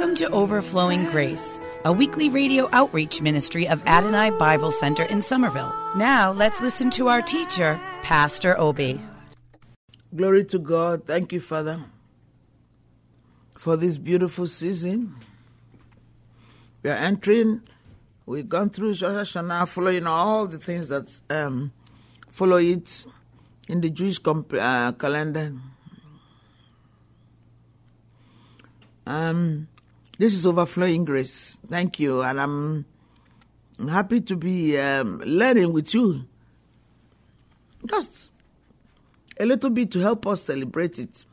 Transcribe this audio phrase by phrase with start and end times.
[0.00, 5.74] Welcome to Overflowing Grace, a weekly radio outreach ministry of Adonai Bible Center in Somerville.
[5.94, 8.98] Now let's listen to our teacher, Pastor Obi.
[10.16, 11.04] Glory to God.
[11.06, 11.84] Thank you, Father,
[13.58, 15.16] for this beautiful season.
[16.82, 17.60] We are entering,
[18.24, 21.72] we've gone through Rosh Hashanah, following all the things that um,
[22.30, 23.04] follow it
[23.68, 25.52] in the Jewish comp- uh, calendar.
[29.06, 29.68] Um,
[30.20, 31.56] this is overflowing grace.
[31.66, 32.84] Thank you, and I'm
[33.88, 36.26] happy to be um, learning with you.
[37.86, 38.34] Just
[39.38, 41.24] a little bit to help us celebrate it.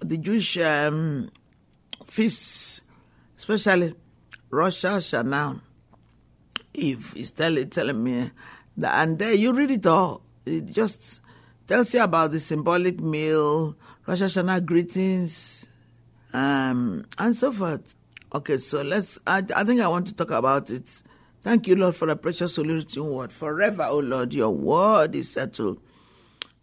[0.00, 1.30] The Jewish um,
[2.06, 2.80] feasts,
[3.36, 3.92] especially
[4.50, 5.60] Rosh Hashanah.
[6.72, 8.30] If he's telling, telling me
[8.76, 10.22] that, and there you read it all.
[10.46, 11.20] It just
[11.66, 15.66] tells you about the symbolic meal, Rosh Hashanah greetings,
[16.32, 17.94] um, and so forth.
[18.32, 19.18] Okay, so let's.
[19.26, 20.88] I, I think I want to talk about it.
[21.42, 23.32] Thank you, Lord, for the precious solution word.
[23.32, 25.80] Forever, O Lord, your word is settled.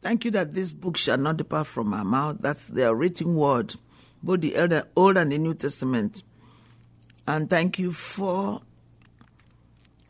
[0.02, 2.38] Thank you that this book shall not depart from my mouth.
[2.40, 3.76] That's the written word,
[4.22, 6.24] both the Old and the New Testament.
[7.28, 8.62] And thank you for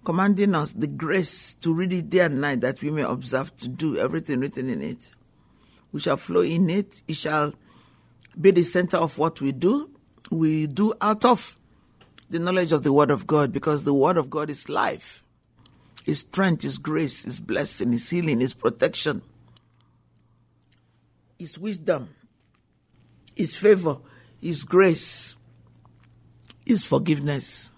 [0.03, 3.67] commanding us the grace to read it day and night that we may observe to
[3.67, 5.09] do everything written in it.
[5.91, 7.01] We shall flow in it.
[7.07, 7.53] It shall
[8.39, 9.89] be the center of what we do.
[10.29, 11.57] We do out of
[12.29, 15.23] the knowledge of the Word of God because the Word of God is life.
[16.05, 19.21] His strength, is grace, His blessing, is healing, His protection,
[21.39, 22.09] His wisdom,
[23.35, 23.97] His favor,
[24.41, 25.37] His grace,
[26.65, 27.71] His forgiveness.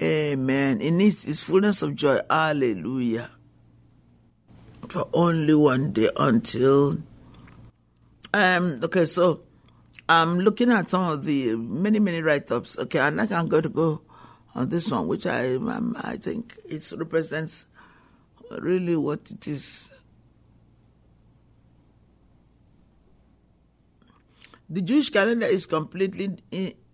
[0.00, 0.80] Amen.
[0.80, 2.20] In it is fullness of joy.
[2.30, 3.30] Hallelujah.
[4.88, 6.98] For only one day until.
[8.32, 8.80] Um.
[8.82, 9.42] Okay, so
[10.08, 12.78] I'm looking at some of the many many write-ups.
[12.78, 14.02] Okay, and I can go to go
[14.54, 17.66] on this one, which I um, I think it represents
[18.50, 19.90] really what it is.
[24.68, 26.36] The Jewish calendar is completely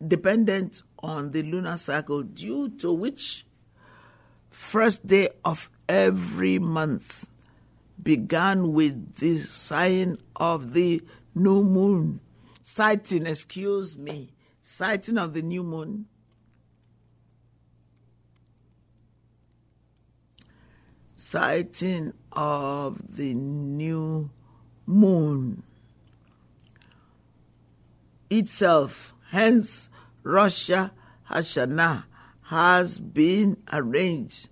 [0.06, 3.44] dependent on the lunar cycle, due to which
[4.50, 7.28] first day of every month
[8.02, 11.02] began with the sign of the
[11.36, 12.20] new moon.
[12.62, 14.32] Sighting, excuse me,
[14.62, 16.06] sighting of the new moon.
[21.16, 24.30] Sighting of the new
[24.84, 25.62] moon
[28.30, 29.14] itself.
[29.30, 29.88] Hence,
[30.22, 30.70] Rosh
[31.30, 32.04] Hashanah
[32.44, 34.48] has been arranged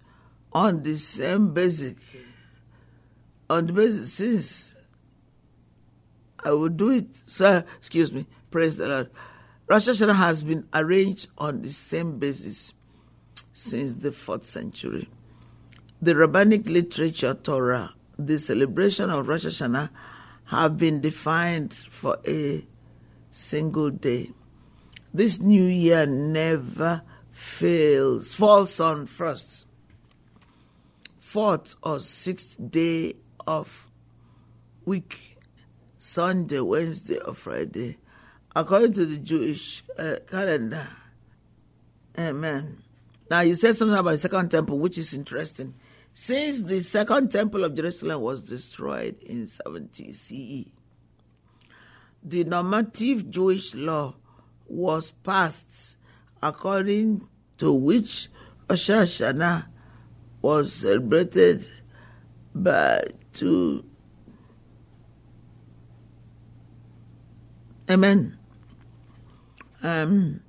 [0.52, 1.96] on the same basic,
[3.50, 4.73] on the basis since
[6.44, 7.64] I will do it, sir.
[7.78, 8.26] Excuse me.
[8.50, 9.10] Praise the Lord.
[9.66, 12.72] Rosh Hashanah has been arranged on the same basis
[13.52, 15.08] since the fourth century.
[16.02, 19.88] The rabbinic literature, Torah, the celebration of Rosh Hashanah
[20.46, 22.64] have been defined for a
[23.30, 24.30] single day.
[25.14, 29.64] This new year never fails, falls on first,
[31.20, 33.14] fourth or sixth day
[33.46, 33.88] of
[34.84, 35.33] week,
[36.04, 37.96] Sunday, Wednesday, or Friday,
[38.54, 40.86] according to the Jewish uh, calendar.
[42.18, 42.82] Amen.
[43.30, 45.72] Now, you said something about the second temple, which is interesting.
[46.12, 50.68] Since the second temple of Jerusalem was destroyed in 70 CE,
[52.22, 54.14] the normative Jewish law
[54.66, 55.96] was passed
[56.42, 57.26] according
[57.56, 58.28] to which
[58.68, 59.68] Rosh Hashanah
[60.42, 61.64] was celebrated
[62.54, 63.86] by two.
[67.90, 68.38] Amen.
[69.82, 70.40] Um,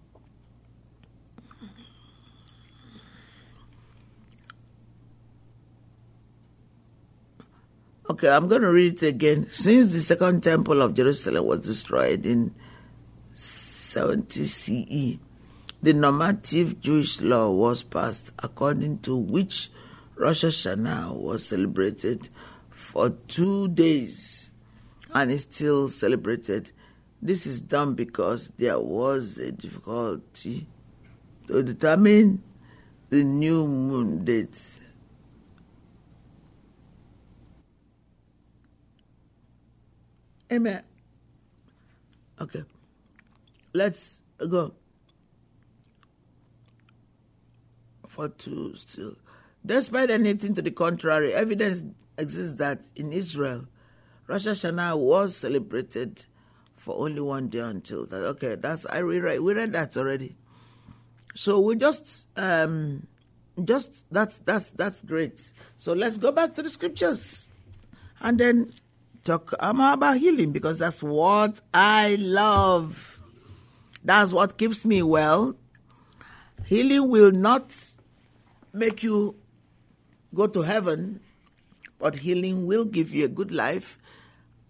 [8.10, 9.48] okay, I'm going to read it again.
[9.50, 12.56] Since the second temple of Jerusalem was destroyed in
[13.34, 15.20] 70 CE,
[15.84, 19.70] the normative Jewish law was passed according to which
[20.16, 22.30] Rosh Hashanah was celebrated
[22.70, 24.50] for two days
[25.14, 26.72] and is still celebrated.
[27.22, 30.68] This is done because there was a difficulty
[31.48, 32.44] to determine
[33.10, 34.60] the new moon date.
[40.52, 40.84] Amen.
[42.40, 42.64] Okay.
[43.74, 44.74] Let's go.
[48.08, 49.16] For two still.
[49.66, 51.84] Despite anything to the contrary, evidence
[52.18, 53.66] exists that in Israel,
[54.28, 56.26] Rosh Hashanah was celebrated
[56.86, 58.24] for only one day until that.
[58.38, 60.36] Okay, that's I read we read that already.
[61.34, 63.08] So we just um
[63.64, 65.52] just that's that's that's great.
[65.78, 67.50] So let's go back to the scriptures
[68.22, 68.72] and then
[69.24, 73.20] talk about healing because that's what I love.
[74.04, 75.56] That's what keeps me well.
[76.66, 77.74] Healing will not
[78.74, 79.36] make you
[80.36, 81.20] go to heaven,
[81.98, 83.98] but healing will give you a good life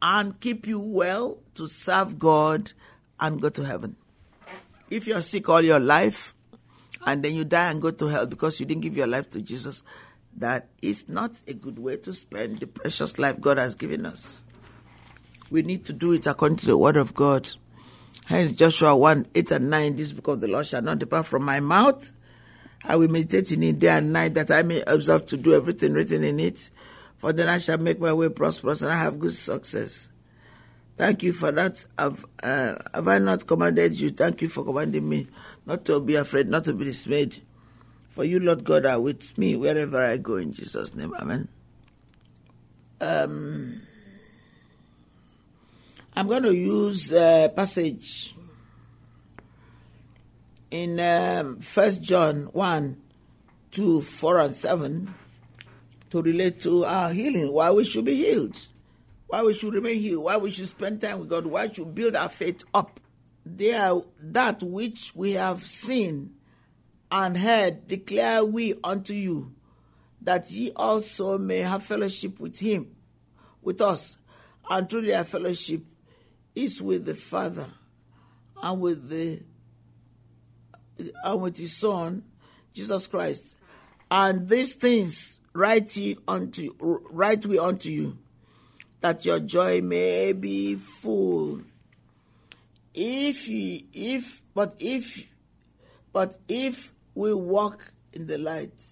[0.06, 2.72] and keep you well to serve God
[3.20, 3.96] and go to heaven.
[4.92, 6.36] If you're sick all your life
[7.08, 9.42] and then you die and go to hell because you didn't give your life to
[9.42, 9.82] Jesus,
[10.38, 14.44] that is not a good way to spend the precious life God has given us.
[15.50, 17.50] We need to do it according to the word of God.
[18.28, 21.44] Hence Joshua 1 8 and 9, this book of the Lord shall not depart from
[21.44, 22.12] my mouth.
[22.84, 25.94] I will meditate in it day and night that I may observe to do everything
[25.94, 26.70] written in it.
[27.26, 30.12] For then I shall make my way prosperous and I have good success.
[30.96, 31.84] Thank you for that.
[31.98, 34.12] Have, uh, have I not commanded you?
[34.12, 35.28] Thank you for commanding me
[35.66, 37.42] not to be afraid, not to be dismayed.
[38.10, 41.16] For you, Lord God, are with me wherever I go in Jesus' name.
[41.16, 41.48] Amen.
[43.02, 43.82] Um,
[46.16, 48.36] I'm going to use a passage
[50.70, 53.02] in um, 1 John 1
[53.72, 55.16] 2, 4, and 7
[56.16, 58.58] to relate to our healing, why we should be healed,
[59.28, 61.94] why we should remain healed, why we should spend time with God, why we should
[61.94, 63.02] build our faith up.
[63.46, 66.36] They are that which we have seen
[67.12, 69.56] and heard declare we unto you,
[70.22, 72.96] that ye also may have fellowship with him,
[73.62, 74.18] with us,
[74.70, 75.82] and truly our fellowship
[76.56, 77.68] is with the Father
[78.64, 79.44] and with the
[81.26, 82.24] and with his Son,
[82.74, 83.58] Jesus Christ.
[84.10, 88.18] And these things write ye unto write we unto you,
[89.00, 91.62] that your joy may be full.
[92.94, 95.34] If ye if but if
[96.14, 98.84] but if we walk in the light,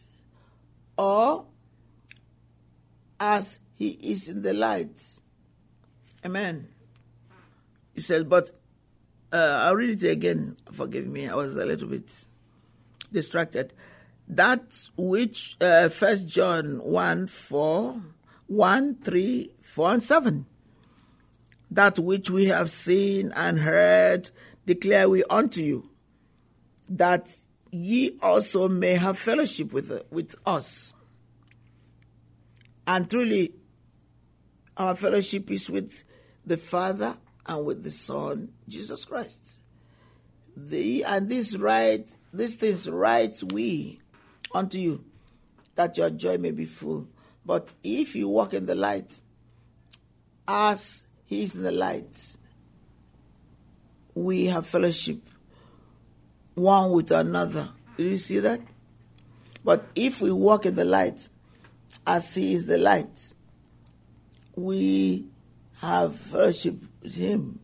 [0.97, 1.45] or
[3.19, 4.99] as he is in the light.
[6.25, 6.67] Amen.
[7.93, 8.49] He says, but
[9.31, 10.57] uh, I'll read it again.
[10.71, 12.25] Forgive me, I was a little bit
[13.11, 13.73] distracted.
[14.27, 18.01] That which uh, First John 1 4,
[18.47, 20.45] 1, 3, 4, and 7.
[21.71, 24.29] That which we have seen and heard
[24.65, 25.89] declare we unto you,
[26.87, 27.35] that
[27.71, 30.93] ye also may have fellowship with, with us.
[32.85, 33.53] And truly,
[34.77, 36.03] our fellowship is with
[36.45, 37.15] the Father
[37.45, 39.61] and with the Son, Jesus Christ.
[40.55, 43.99] The, and this right, these things write we
[44.53, 45.03] unto you,
[45.75, 47.07] that your joy may be full.
[47.45, 49.19] But if you walk in the light,
[50.47, 52.37] as he is in the light,
[54.15, 55.17] we have fellowship
[56.55, 57.69] one with another.
[57.97, 58.61] Do you see that?
[59.63, 61.27] But if we walk in the light,
[62.05, 63.33] as he is the light,
[64.55, 65.25] we
[65.79, 67.59] have fellowship with him.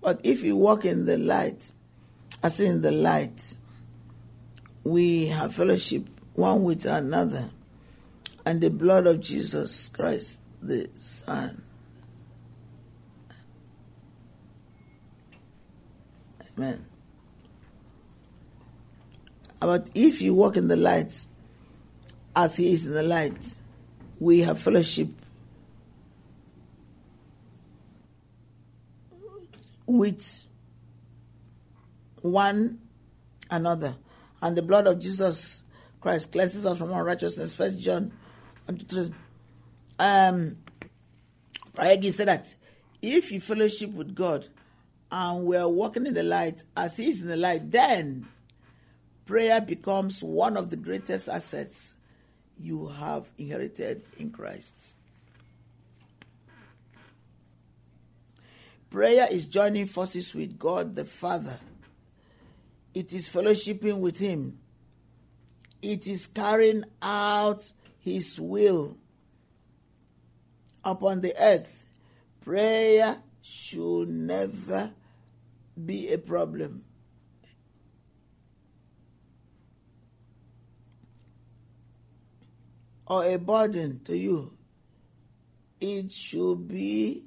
[0.00, 1.72] But if you walk in the light,
[2.46, 3.56] as in the light,
[4.84, 7.50] we have fellowship one with another,
[8.44, 11.60] and the blood of Jesus Christ, the Son.
[16.56, 16.86] Amen.
[19.58, 21.26] But if you walk in the light,
[22.36, 23.58] as he is in the light,
[24.20, 25.08] we have fellowship
[29.84, 30.46] with
[32.32, 32.80] one
[33.50, 33.96] another.
[34.42, 35.62] And the blood of Jesus
[36.00, 37.54] Christ cleanses us from all righteousness.
[37.54, 38.12] First John
[38.66, 39.14] 1 to 3.
[39.98, 40.56] Um,
[41.74, 42.54] Prayagi said that
[43.02, 44.46] if you fellowship with God
[45.10, 48.28] and we are walking in the light as He is in the light, then
[49.24, 51.96] prayer becomes one of the greatest assets
[52.58, 54.94] you have inherited in Christ.
[58.90, 61.58] Prayer is joining forces with God the Father.
[62.96, 64.58] It is fellowshipping with Him.
[65.82, 68.96] It is carrying out His will
[70.82, 71.84] upon the earth.
[72.40, 74.94] Prayer should never
[75.84, 76.86] be a problem.
[83.06, 84.56] Or a burden to you.
[85.82, 87.24] It should be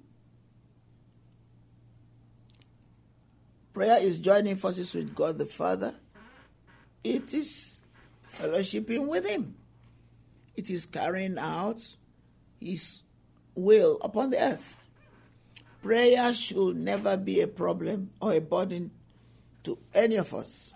[3.73, 5.93] Prayer is joining forces with God the Father.
[7.03, 7.81] It is
[8.37, 9.55] fellowshipping with Him.
[10.55, 11.81] It is carrying out
[12.59, 13.01] His
[13.55, 14.75] will upon the earth.
[15.81, 18.91] Prayer should never be a problem or a burden
[19.63, 20.73] to any of us.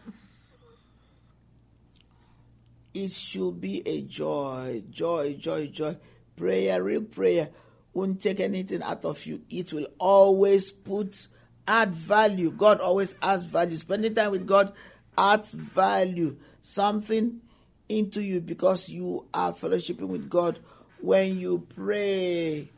[2.93, 5.97] It should be a joy, joy, joy, joy.
[6.35, 7.49] Prayer, real prayer,
[7.93, 9.41] won't take anything out of you.
[9.49, 11.27] It will always put
[11.67, 12.51] add value.
[12.51, 13.77] God always adds value.
[13.77, 14.73] Spending time with God
[15.17, 17.41] adds value, something
[17.89, 20.59] into you because you are fellowshipping with God
[21.01, 22.69] when you pray.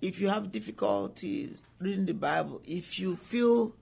[0.00, 3.74] If you have difficulties reading the Bible, if you feel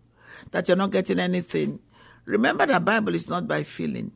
[0.53, 1.81] that you're not getting anything,
[2.25, 4.13] remember that Bible is not by feeling.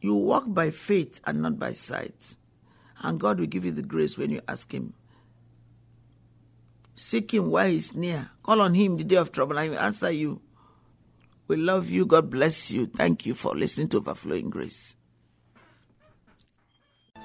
[0.00, 2.36] You walk by faith and not by sight.
[3.00, 4.94] And God will give you the grace when you ask Him.
[6.98, 8.28] Seek him while he's near.
[8.42, 10.40] Call on him the day of trouble and he will answer you.
[11.46, 12.04] We love you.
[12.04, 12.86] God bless you.
[12.86, 14.96] Thank you for listening to Overflowing Grace.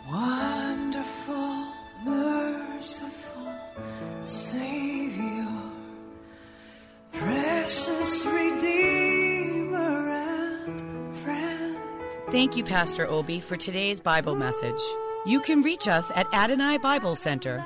[0.07, 1.67] Wonderful,
[2.05, 3.51] merciful
[4.21, 5.47] Savior,
[7.11, 11.77] precious Redeemer and friend.
[12.29, 14.81] Thank you, Pastor Obi, for today's Bible message.
[15.25, 17.65] You can reach us at Adonai Bible Center,